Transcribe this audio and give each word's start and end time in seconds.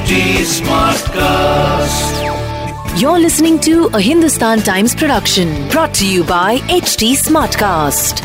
HD 0.00 0.18
Smartcast. 0.50 2.12
You're 3.00 3.18
listening 3.18 3.58
to 3.60 3.88
a 3.98 4.00
Hindustan 4.00 4.60
Times 4.60 4.94
production 4.94 5.48
brought 5.68 5.92
to 5.94 6.06
you 6.10 6.22
by 6.24 6.58
HD 6.76 7.08
Smartcast. 7.22 8.22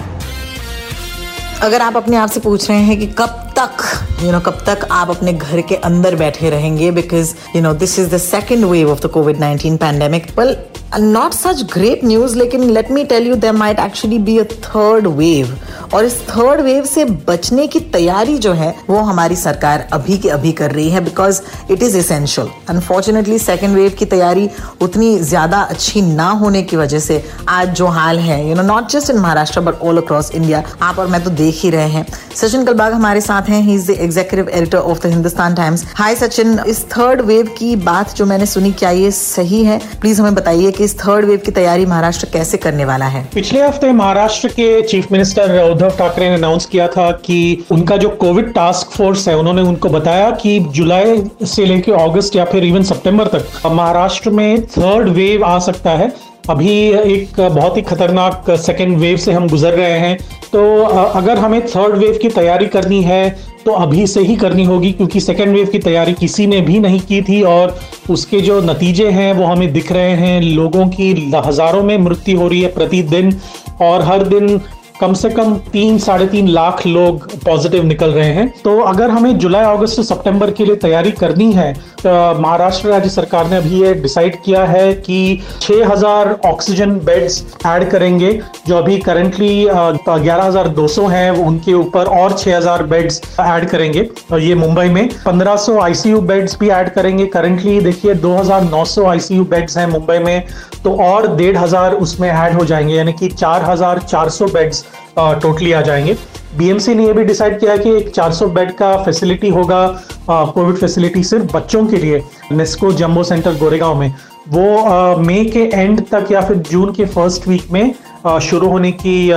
अगर 1.64 1.82
आप 1.82 1.98
अपने 1.98 2.18
आप 2.18 2.30
से 2.30 2.40
पूछ 2.40 2.70
रहे 2.70 2.80
हैं 2.90 2.98
कि 3.00 3.08
कब 3.20 3.52
तक 3.58 3.84
यू 4.22 4.26
you 4.26 4.32
नो 4.32 4.38
know, 4.38 4.46
कब 4.46 4.64
तक 4.70 4.88
आप 4.92 5.10
अपने 5.10 5.34
घर 5.34 5.62
के 5.72 5.76
अंदर 5.90 6.16
बैठे 6.16 6.50
रहेंगे 6.50 6.92
because 7.00 7.34
you 7.56 7.62
know 7.62 7.74
this 7.84 7.98
is 8.00 8.10
the 8.16 8.18
second 8.28 8.66
wave 8.66 8.92
of 8.92 9.02
the 9.08 9.12
COVID 9.14 9.40
nineteen 9.40 9.78
pandemic 9.84 10.28
well 10.40 10.56
not 11.00 11.34
such 11.34 11.62
great 11.74 12.04
news 12.06 12.36
लेकिन 12.38 12.70
let 12.70 12.92
me 12.92 13.04
tell 13.04 13.28
you 13.28 13.36
there 13.36 13.52
might 13.54 13.80
actually 13.80 14.20
be 14.20 14.38
a 14.38 14.44
third 14.66 15.08
wave 15.08 15.58
और 15.94 16.06
इस 16.06 16.18
थर्ड 16.30 16.62
वेव 16.62 16.86
से 16.86 17.04
बचने 17.28 17.66
की 17.68 17.80
तैयारी 17.80 18.38
जो 18.38 18.52
है, 18.54 18.74
वो 18.90 19.00
हमारी 19.00 19.36
सरकार 19.36 19.88
अभी 19.94 20.18
के 20.18 20.30
अभी 20.30 20.52
कर 20.52 20.72
रही 20.72 20.90
है 20.90 21.04
because 21.04 21.42
it 21.72 21.84
is 21.84 21.98
essential 21.98 22.48
unfortunately 22.70 23.40
second 23.40 23.76
wave 23.76 23.96
की 24.00 24.06
तैयारी 24.06 24.50
उतनी 24.82 25.18
ज़्यादा 25.20 25.62
अच्छी 25.62 26.02
ना 26.02 26.30
होने 26.32 26.64
की 26.64 26.78
वजह 26.78 27.00
से 27.00 27.24
आज 27.50 27.74
जो 27.76 27.88
हाल 27.88 28.20
है 28.20 28.48
you 28.50 28.56
know 28.56 28.64
not 28.64 28.90
just 28.90 29.10
in 29.10 29.18
Maharashtra 29.18 29.62
but 29.62 29.82
all 29.82 29.98
across 29.98 30.32
India 30.32 30.64
आप 30.82 31.00
और 31.00 31.08
मैं 31.08 31.24
तो 31.24 31.30
देख 31.32 31.60
ही 31.64 31.70
रहे 31.70 31.90
हैं। 31.90 32.06
सचिन 32.36 32.66
कलबाग 32.66 32.94
हमारे 32.94 33.22
साथ 33.22 33.50
हैं 33.50 33.62
he 33.62 33.76
is 33.76 33.92
the 33.92 33.96
executive 34.00 34.50
editor 34.50 34.78
of 34.78 35.00
the 35.00 35.12
Hindustan 35.12 35.56
Times 35.56 35.86
hi 35.96 36.16
Sachin 36.16 36.60
इस 36.68 36.84
थर्ड 36.88 37.22
वेव 37.22 37.54
की 37.58 37.76
बात 37.76 38.16
जो 38.16 38.26
मैंने 38.26 38.46
सुनी, 38.46 38.72
क्या 38.72 38.90
ये 38.92 39.12
सही 39.12 39.64
है? 39.64 39.80
प्लीज़ 40.02 40.22
हमें 40.22 40.36
बताइए 40.36 40.72
कि 40.72 40.85
इस 40.86 40.98
थर्ड 41.00 41.26
वेव 41.26 41.40
की 41.46 41.52
तैयारी 41.52 41.86
महाराष्ट्र 41.86 42.28
कैसे 42.34 42.58
करने 42.58 42.86
वाला 42.86 43.06
है? 43.06 43.24
पिछले 43.34 43.62
हफ़्ते 43.62 43.92
महाराष्ट्र 43.94 44.48
के 44.50 44.82
चीफ 44.82 45.12
मिनिस्टर 45.12 45.72
उद्धव 45.72 45.90
ठाकरे 45.90 46.30
ने 46.30 46.36
अनाउंस 46.36 46.66
किया 46.66 46.88
था 46.88 47.10
कि 47.26 47.66
उनका 47.72 47.98
जो 47.98 48.10
कोविड 48.22 48.54
टास्क 48.54 48.92
फोर्स 48.92 49.28
है, 49.28 49.38
उन्होंने 49.38 49.62
उनको 49.62 49.90
बताया 49.90 50.30
कि 50.32 50.60
जुलाई 50.76 51.24
से 51.46 51.66
लेकर 51.66 51.94
अगस्त 51.94 52.36
या 52.36 52.46
फिर 52.46 52.66
इवन 52.66 52.84
सितंबर 52.84 53.28
तक 53.28 53.66
महाराष्ट्र 53.66 54.30
में 54.30 54.66
थर्ड 54.68 55.10
वेव 55.10 55.46
आ 55.46 55.58
सकता 55.60 55.92
है। 55.92 56.14
अभी 56.50 56.72
एक 56.90 57.40
बहुत 57.40 57.78
ही 57.78 57.82
खतरनाक 57.84 58.50
सेकेंड 58.60 58.98
वेव 58.98 59.18
से 59.18 59.32
हम 59.32 59.48
गुजर 59.50 59.74
रहे 59.74 59.98
हैं। 60.00 60.18
तो 60.52 60.84
अगर 60.84 61.38
हमें 61.38 61.62
थर्ड 61.68 61.96
वेव 61.96 62.18
की 62.22 62.30
तैयारी 62.32 62.68
करनी 62.68 63.02
है 63.04 63.30
तो 63.66 63.72
अभी 63.74 64.06
से 64.08 64.22
ही 64.22 64.36
करनी 64.36 64.64
होगी, 64.66 64.92
क्योंकि 64.92 65.20
सेकेंड 65.20 65.54
वेव 65.54 65.68
की 65.68 65.80
तैयारी 65.80 66.14
किसी 66.14 66.46
ने 66.48 66.60
भी 66.62 66.80
नहीं 66.80 67.00
की 67.02 67.22
थी 67.22 67.42
और 67.44 67.76
उसके 68.10 68.42
जो 68.42 68.60
नतीजे 68.62 69.10
हैं, 69.10 69.34
वो 69.34 69.46
हमें 69.46 69.72
दिख 69.74 69.92
रहे 69.92 70.12
हैं। 70.12 70.42
लोगों 70.42 70.88
की 70.90 71.12
हज़ारों 71.36 71.84
में 71.84 71.98
मृत्यु 72.00 72.38
हो 72.40 72.48
रही 72.48 72.62
है 72.62 72.68
प्रतिदिन 72.74 73.34
और 73.82 74.02
हर 74.02 74.24
दिन 74.26 74.60
कम 75.00 75.14
से 75.14 75.30
कम 75.30 75.56
तीन, 75.72 75.98
साढ़े 76.00 76.26
तीन 76.28 76.48
लाख 76.48 76.86
लोग 76.88 77.32
पॉजिटिव 77.40 77.84
निकल 77.86 78.12
रहे 78.12 78.30
हैं। 78.34 78.48
तो 78.64 78.80
अगर 78.82 79.10
हमें 79.10 79.38
जुलाई, 79.40 79.66
अगस्त, 79.68 80.02
सितंबर 80.04 80.52
के 80.52 80.66
लिए 80.66 80.76
तैयारी 80.78 81.12
करनी 81.14 81.52
है 81.54 81.74
तो 81.98 82.10
महाराष्ट्र 82.40 82.90
राज्य 82.90 83.10
सरकार 83.10 83.48
ने 83.50 83.58
अभी 83.58 83.82
ये 83.82 83.94
डिसाइड 83.96 84.36
किया 84.44 84.64
है 84.66 84.94
कि 84.96 85.42
6000 85.62 86.34
ऑक्सीजन 86.46 86.92
बेड्स 87.06 87.44
ऐड 87.66 87.90
करेंगे, 87.90 88.32
जो 88.68 88.76
अभी 88.78 88.98
करंटली 89.00 89.66
ग्यारह 89.66 90.44
हज़ार 90.44 90.68
दो 90.70 90.88
सौ 90.88 91.08
है, 91.08 91.32
उनके 91.36 91.74
ऊपर 91.74 92.06
और 92.18 92.34
6000 92.34 92.84
बेड्स 92.86 93.22
ऐड 93.40 93.68
करेंगे। 93.70 94.08
ये 94.40 94.56
मुंबई 94.56 94.88
में 94.90 95.10
1500 95.26 95.80
आईसीयू 95.80 96.22
बेड्स 96.24 96.58
भी 96.60 96.70
ऐड 96.70 96.90
करेंगे। 96.90 97.26
करंटली 97.28 97.80
देखिए 97.82 98.14
2900 98.18 99.06
आईसीयू 99.08 99.44
बेड्स 99.46 99.78
हैं 99.78 99.88
मुंबई 99.88 100.18
में 100.20 100.44
तो 100.84 100.96
और 101.04 101.36
डेढ़ 101.36 101.58
हज़ार 101.58 101.94
उसमें 101.96 102.30
ऐड 102.30 102.54
हो 102.54 102.66
जाएँगे, 102.66 102.96
यानी 102.96 103.14
कि 103.14 103.28
चार 103.30 103.64
हज़ार 103.64 104.00
चार 104.02 104.30
सौ 104.30 104.46
बेड्स 104.48 104.85
टोटली 105.18 105.72
आ 105.72 105.82
जाएँगे। 105.82 106.16
बीएमसी 106.58 106.94
ने 106.96 107.06
यह 107.06 107.14
भी 107.14 107.24
डिसाइड 107.24 107.60
किया 107.60 107.76
कि 107.78 107.90
एक 107.92 108.10
400 108.10 108.48
बेड 108.50 108.72
का 108.76 108.96
फैसिलिटी 108.98 109.50
होगा 109.50 109.88
कोविड 110.30 110.76
फैसिलिटी 110.76 111.24
सिर्फ़ 111.24 111.52
बच्चों 111.54 111.86
के 111.86 111.98
लिए 111.98 112.24
नेस्को 112.52 112.92
जम्बो 112.94 113.24
सेंटर 113.24 113.56
गोरेगांव 113.56 114.00
में। 114.00 114.14
वो 114.50 115.18
मई 115.18 115.46
के 115.46 115.64
एंड 115.74 116.02
तक 116.08 116.28
या 116.32 116.42
फिर 116.42 116.58
जून 116.72 116.92
के 116.94 117.06
फ़र्स्ट 117.06 117.48
वीक 117.48 117.72
में 117.72 117.94
शुरू 118.42 118.68
होने 118.70 118.92
की 118.96 119.30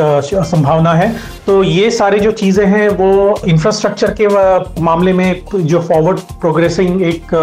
संभावना 0.00 0.92
है। 0.94 1.12
तो 1.46 1.62
ये 1.64 1.90
सारे 1.90 2.18
जो 2.18 2.30
चीज़ें 2.32 2.64
हैं, 2.66 2.88
वो 2.88 3.40
इंफ्रास्ट्रक्चर 3.48 4.14
के 4.20 4.28
मामले 4.82 5.12
में 5.12 5.42
जो 5.54 5.80
फॉरवर्ड 5.80 6.20
प्रोग्रेसिंग 6.40 7.02
एक 7.02 7.34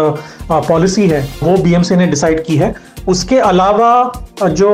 पॉलिसी 0.52 1.06
है, 1.08 1.20
वो 1.42 1.56
बीएमसी 1.56 1.96
ने 1.96 2.06
डिसाइड 2.06 2.44
की 2.44 2.56
है। 2.56 2.74
उसके 3.08 3.38
अलावा 3.40 4.48
जो 4.50 4.70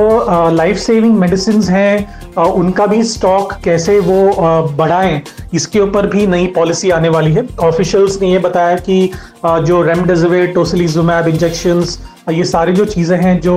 लाइफ 0.52 0.76
सेविंग 0.78 1.18
मेडिसिन 1.18 1.62
हैं 1.64 2.34
उनका 2.36 2.86
भी 2.86 3.02
स्टॉक 3.04 3.52
कैसे 3.64 3.98
वो 4.00 4.66
बढ़ाएँ, 4.76 5.20
इसके 5.54 5.80
ऊपर 5.80 6.06
भी 6.06 6.26
नई 6.26 6.46
पॉलिसी 6.54 6.90
आने 6.90 7.08
वाली 7.08 7.32
है। 7.32 7.46
ऑफिशियल्स 7.62 8.20
ने 8.22 8.30
ये 8.32 8.38
बताया 8.38 8.76
कि 8.78 9.10
जो 9.44 9.82
रेमडेसिविर 9.82 10.52
टोसिलीजुमैब 10.54 11.28
इंजेक्शंस 11.28 11.98
ये 12.30 12.44
सारी 12.44 12.72
जो 12.72 12.84
चीज़ें 12.84 13.16
हैं 13.18 13.38
जो 13.40 13.56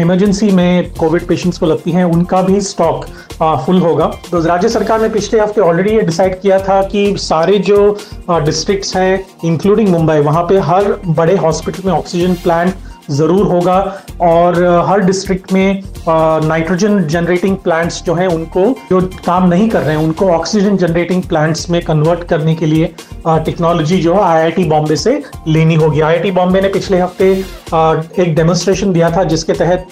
इमरजेंसी 0.00 0.50
में 0.50 0.92
कोविड 0.94 1.26
पेशेंट्स 1.26 1.58
को 1.58 1.66
लगती 1.66 1.90
हैं, 1.90 2.04
उनका 2.04 2.42
भी 2.42 2.60
स्टॉक 2.60 3.04
फुल 3.66 3.80
होगा। 3.80 4.06
तो 4.30 4.40
राज्य 4.44 4.68
सरकार 4.68 5.00
ने 5.02 5.08
पिछले 5.08 5.40
हफ़्ते 5.40 5.60
ऑलरेडी 5.60 5.90
ये 5.90 6.00
डिसाइड 6.02 6.40
किया 6.40 6.58
था 6.58 6.80
कि 6.84 7.14
सारे 7.18 7.58
जो 7.60 7.96
डिस्ट्रिक्ट्स 8.30 8.94
हैं 8.96 9.24
इंक्लूडिंग 9.44 9.88
मुंबई 9.88 10.18
वहाँ 10.20 10.42
पे 10.44 10.58
हर 10.60 10.94
बड़े 11.08 11.36
हॉस्पिटल 11.36 11.88
में 11.88 11.92
ऑक्सीजन 11.94 12.34
प्लांट 12.42 12.74
ज़रूर 13.10 13.46
होगा 13.46 13.76
और 14.22 14.62
हर 14.88 15.00
डिस्ट्रिक्ट 15.00 15.52
में 15.52 15.82
नाइट्रोजन 16.08 17.02
जनरेटिंग 17.04 17.56
प्लांट्स 17.56 18.02
जो 18.04 18.14
हैं, 18.14 18.26
उनको, 18.28 18.64
जो 18.90 19.00
काम 19.26 19.48
नहीं 19.48 19.68
कर 19.68 19.82
रहे 19.82 19.96
हैं, 19.96 20.02
उनको 20.04 20.28
ऑक्सीजन 20.32 20.76
जनरेटिंग 20.76 21.22
प्लांट्स 21.22 21.68
में 21.70 21.80
कन्वर्ट 21.82 22.24
करने 22.28 22.54
के 22.54 22.66
लिए 22.66 22.92
टेक्नोलॉजी 23.26 24.00
जो 24.00 24.14
है 24.14 24.20
आईआईटी 24.22 24.64
बॉम्बे 24.64 24.96
से 24.96 25.22
लेनी 25.48 25.74
होगी। 25.74 26.00
आईआईटी 26.00 26.30
बॉम्बे 26.30 26.60
ने 26.60 26.68
पिछले 26.68 27.00
हफ़्ते 27.00 27.30
एक 28.22 28.34
डेमोन्स्ट्रेशन 28.36 28.92
दिया 28.92 29.10
था, 29.10 29.24
जिसके 29.24 29.52
तहत 29.54 29.86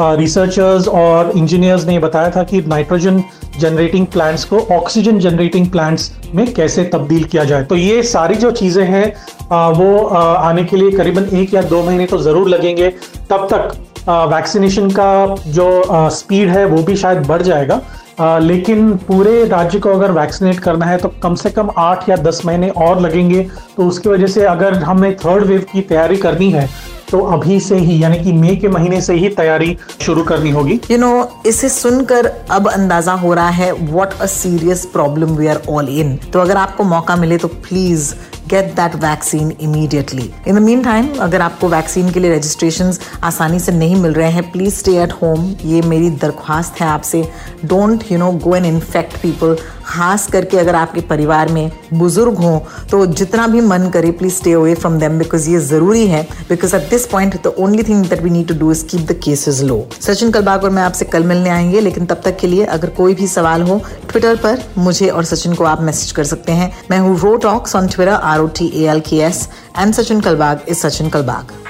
रिसर्चर्स 0.00 0.88
और 0.88 1.32
इंजीनियर्स 1.36 1.86
ने 1.86 1.98
बताया 1.98 2.30
था 2.36 2.42
कि 2.44 2.60
नाइट्रोजन 2.68 3.22
जनरेटिंग 3.58 4.06
प्लांट्स 4.06 4.44
को 4.44 4.58
ऑक्सीजन 4.72 5.18
जनरेटिंग 5.18 5.70
प्लांट्स 5.70 6.10
में 6.34 6.52
कैसे 6.54 6.84
तब्दील 6.84 7.24
किया 7.24 7.44
जाए? 7.44 7.64
तो 7.64 7.76
ये 7.76 8.02
सारी 8.04 8.34
जो 8.36 8.50
चीज़ें 8.52 8.84
हैं 8.84 9.72
वो 9.74 10.04
आने 10.06 10.64
के 10.64 10.76
लिए 10.76 10.90
करीबन 10.92 11.36
एक 11.36 11.54
या 11.54 11.62
दो 11.64 11.82
महीने 11.82 12.06
तो 12.06 12.18
ज़रूर 12.18 12.48
लगेंगे। 12.48 12.88
तब 13.30 13.48
तक 13.52 13.72
वैक्सीनेशन 14.08 14.90
का 14.90 15.34
जो 15.48 16.08
स्पीड 16.10 16.48
है 16.48 16.64
वो 16.66 16.82
भी 16.82 16.96
शायद 16.96 17.26
बढ़ 17.26 17.42
जाएगा। 17.42 17.80
आ, 18.20 18.38
लेकिन 18.38 18.92
पूरे 18.98 19.44
राज्य 19.48 19.78
को 19.78 19.90
अगर 19.90 20.10
वैक्सीनेट 20.12 20.58
करना 20.60 20.86
है 20.86 20.96
तो 20.98 21.08
कम 21.22 21.34
से 21.34 21.50
कम 21.50 21.70
आठ 21.78 22.08
या 22.08 22.16
दस 22.18 22.40
महीने 22.46 22.68
और 22.78 23.00
लगेंगे। 23.00 23.42
तो 23.76 23.86
उसकी 23.88 24.08
वजह 24.08 24.26
से 24.26 24.44
अगर 24.46 24.74
हमें 24.82 25.14
थर्ड 25.16 25.44
वेव 25.44 25.64
की 25.72 25.80
तैयारी 25.82 26.16
करनी 26.16 26.50
है 26.50 26.68
तो 27.12 27.18
अभी 27.32 27.58
से 27.60 27.76
ही, 27.76 28.02
यानी 28.02 28.18
कि 28.18 28.32
मई 28.32 28.56
के 28.56 28.68
महीने 28.68 29.00
से 29.00 29.14
ही 29.14 29.28
तैयारी 29.30 29.76
शुरू 30.00 30.22
करनी 30.24 30.50
होगी। 30.50 30.80
यू 30.90 30.98
नो 30.98 31.42
इसे 31.46 31.68
सुनकर 31.68 32.26
अब 32.50 32.68
अंदाज़ा 32.70 33.12
हो 33.14 33.32
रहा 33.34 33.48
है 33.50 33.72
what 33.72 34.12
a 34.12 34.26
serious 34.26 34.84
problem 34.92 35.36
we 35.36 35.46
are 35.46 35.62
all 35.70 35.88
in 35.90 36.16
तो 36.32 36.40
अगर 36.40 36.56
आपको 36.56 36.84
मौका 36.84 37.16
मिले 37.16 37.38
तो 37.38 37.48
please 37.48 38.12
get 38.48 38.72
that 38.76 38.94
vaccine 39.02 39.50
immediately 39.60 40.30
in 40.48 40.54
the 40.54 40.58
meantime 40.84 41.08
अगर 41.20 41.40
आपको 41.40 41.68
वैक्सीन 41.68 42.10
के 42.12 42.20
लिए 42.20 42.34
रजिस्ट्रेशन 42.36 42.92
आसानी 43.24 43.60
से 43.60 43.72
नहीं 43.72 43.96
मिल 43.96 44.12
रहे 44.12 44.30
हैं 44.30 44.50
प्लीज़ 44.52 44.74
स्टे 44.74 44.96
एट 45.02 45.12
होम 45.22 45.54
ये 45.64 45.82
मेरी 45.82 46.10
दरख्वास्त 46.24 46.80
है 46.80 46.86
आपसे. 46.88 47.22
Don't 47.64 48.04
you 48.12 48.18
know 48.18 48.30
go 48.44 48.56
and 48.56 48.66
infect 48.66 49.16
people 49.22 49.56
खास 49.92 50.26
करके 50.32 50.58
अगर 50.58 50.74
आपके 50.74 51.00
परिवार 51.08 51.48
में 51.52 51.70
बुज़ुर्ग 51.94 52.38
हों 52.42 52.58
तो 52.90 53.04
जितना 53.06 53.46
भी 53.46 53.60
मन 53.60 53.88
करे 53.94 54.10
please 54.20 54.34
stay 54.34 54.52
away 54.52 54.74
from 54.74 54.98
them 54.98 55.18
because 55.18 55.48
ये 55.50 55.58
ज़रूरी 55.60 56.06
है। 56.06 56.22
Because 56.48 56.76
at 56.76 56.88
this 56.90 57.06
point 57.06 57.34
the 57.42 57.54
only 57.58 57.82
thing 57.82 58.04
that 58.06 58.22
we 58.22 58.30
need 58.30 58.48
to 58.48 58.54
do 58.58 58.70
is 58.72 58.84
keep 58.90 59.06
the 59.10 59.18
cases 59.24 59.60
low 59.62 59.86
Sachin 60.00 60.30
Kalbag 60.30 60.64
और 60.64 60.70
मैं 60.70 60.82
आपसे 60.82 61.04
कल 61.04 61.24
मिलने 61.24 61.50
आएँगे, 61.50 61.80
लेकिन 61.80 62.06
तब 62.06 62.20
तक 62.24 62.36
के 62.40 62.46
लिए 62.46 62.64
अगर 62.76 62.90
कोई 62.96 63.14
भी 63.14 63.26
सवाल 63.26 63.62
हो 63.62 63.80
ट्विटर 64.10 64.36
पर 64.36 64.62
मुझे 64.78 65.08
और 65.08 65.24
सचिन 65.24 65.54
को 65.54 65.64
आप 65.64 65.80
मैसेज 65.82 66.12
कर 66.12 66.24
सकते 66.24 66.52
हैं। 66.52 66.72
मैं 66.90 66.98
हूँ 66.98 67.18
Ro 67.20 67.34
talks 67.44 67.76
on 67.76 67.88
Twitter 67.88 68.12
R 68.12 68.40
O 68.40 68.46
T 68.58 68.70
A 68.74 68.86
L 68.90 69.00
K 69.08 69.16
S 69.26 69.48
and 69.78 69.94
Sachin 69.94 70.20
Kalbag 70.20 70.64
is 70.68 70.86
Sachin 70.86 71.08
Kalbag. 71.08 71.60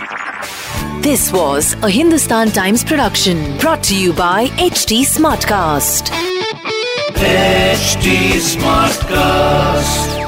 This 1.05 1.23
was 1.35 1.71
a 1.87 1.89
Hindustan 1.95 2.53
Times 2.59 2.85
production, 2.91 3.41
brought 3.65 3.83
to 3.91 3.97
you 4.03 4.13
by 4.21 4.47
HT 4.69 5.01
Smartcast. 5.15 6.15
HD 7.23 8.41
Smartcast. 8.41 10.22